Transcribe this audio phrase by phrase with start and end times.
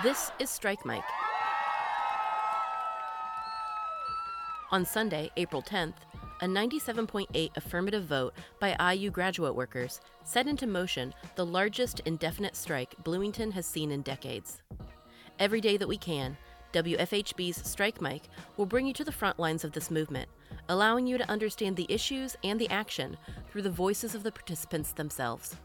[0.00, 1.02] This is Strike Mike.
[4.70, 5.94] On Sunday, April 10th,
[6.40, 12.94] a 97.8 affirmative vote by IU graduate workers set into motion the largest indefinite strike
[13.02, 14.62] Bloomington has seen in decades.
[15.40, 16.36] Every day that we can,
[16.72, 20.28] WFHB's Strike Mike will bring you to the front lines of this movement,
[20.68, 23.16] allowing you to understand the issues and the action
[23.50, 25.56] through the voices of the participants themselves.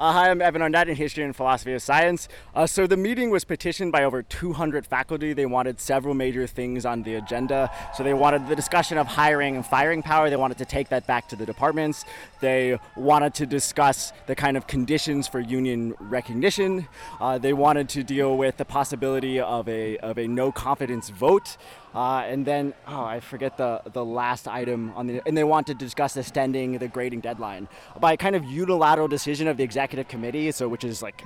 [0.00, 2.26] Uh, hi, I'm Evan Arnett in History and Philosophy of Science.
[2.54, 5.34] Uh, so the meeting was petitioned by over 200 faculty.
[5.34, 7.70] They wanted several major things on the agenda.
[7.94, 10.30] So they wanted the discussion of hiring and firing power.
[10.30, 12.06] They wanted to take that back to the departments.
[12.40, 16.88] They wanted to discuss the kind of conditions for union recognition.
[17.20, 21.58] Uh, they wanted to deal with the possibility of a of a no confidence vote.
[21.92, 25.66] Uh, and then, oh, I forget the, the last item on the, and they want
[25.66, 27.66] to discuss extending the grading deadline
[27.98, 31.24] by a kind of unilateral decision of the executive committee, so which is like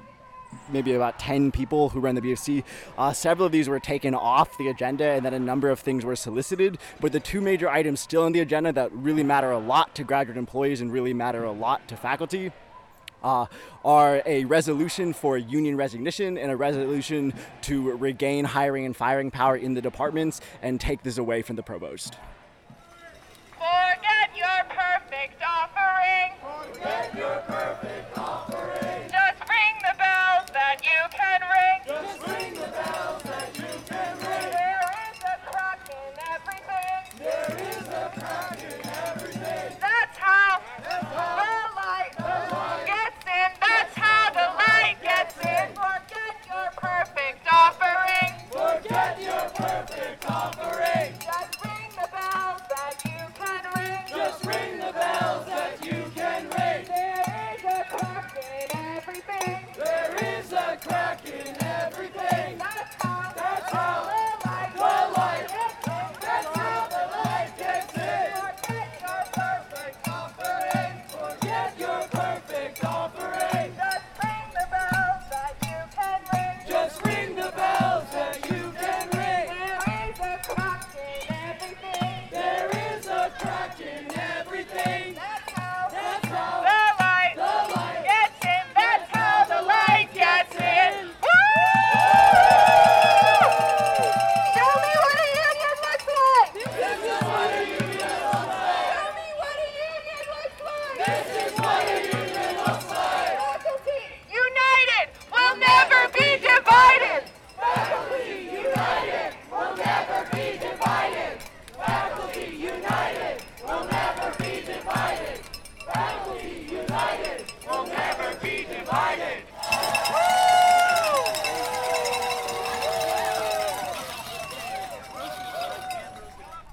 [0.71, 2.65] maybe about 10 people who run the BFC.
[2.97, 6.05] Uh, several of these were taken off the agenda, and then a number of things
[6.05, 6.79] were solicited.
[7.01, 10.05] But the two major items still on the agenda that really matter a lot to
[10.05, 12.53] graduate employees and really matter a lot to faculty
[13.25, 13.47] uh,
[13.85, 19.57] are a resolution for union recognition and a resolution to regain hiring and firing power
[19.57, 22.17] in the departments and take this away from the provost.
[23.55, 26.33] Forget your perfect offering.
[26.75, 28.54] Forget your perfect offering.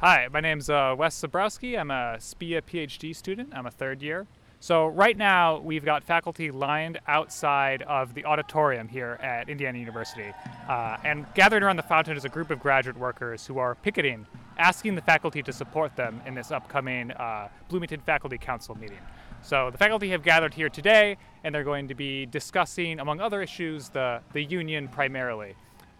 [0.01, 1.79] Hi, my name's uh, Wes Zabrowski.
[1.79, 3.53] I'm a SPIA PhD student.
[3.53, 4.25] I'm a third year.
[4.59, 10.33] So right now we've got faculty lined outside of the auditorium here at Indiana University,
[10.67, 14.25] uh, and gathered around the fountain is a group of graduate workers who are picketing,
[14.57, 18.97] asking the faculty to support them in this upcoming uh, Bloomington Faculty Council meeting.
[19.43, 23.43] So the faculty have gathered here today, and they're going to be discussing, among other
[23.43, 25.53] issues, the the union primarily.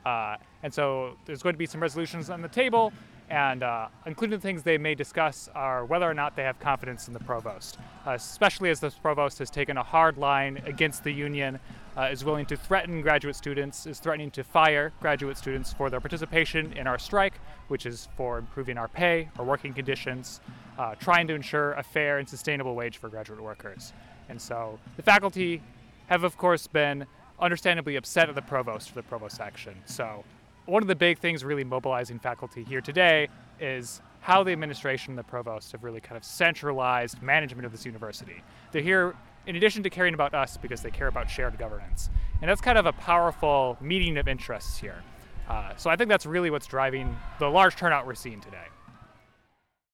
[0.04, 2.92] Uh, and so there's going to be some resolutions on the table,
[3.32, 7.08] and uh, including the things they may discuss are whether or not they have confidence
[7.08, 11.58] in the provost, especially as the provost has taken a hard line against the union,
[11.96, 16.02] uh, is willing to threaten graduate students, is threatening to fire graduate students for their
[16.02, 17.36] participation in our strike,
[17.70, 20.42] which is for improving our pay, our working conditions,
[20.78, 23.94] uh, trying to ensure a fair and sustainable wage for graduate workers.
[24.28, 25.62] And so the faculty
[26.08, 27.06] have, of course, been
[27.40, 29.76] understandably upset at the provost for the provost action.
[29.86, 30.26] So
[30.66, 33.28] one of the big things really mobilizing faculty here today
[33.60, 37.86] is how the administration and the provost have really kind of centralized management of this
[37.86, 38.44] university.
[38.72, 39.16] They're here
[39.48, 42.10] in addition to caring about us because they care about shared governance.
[42.42, 45.04] And that's kind of a powerful meeting of interests here.
[45.50, 48.66] Uh, so I think that's really what's driving the large turnout we're seeing today.